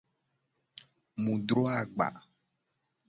[1.23, 2.07] Mu dro agba.